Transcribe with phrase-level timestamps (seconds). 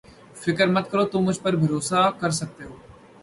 [0.43, 2.75] فکر مت کرو تم مجھ پر بھروسہ کر سکتے ہو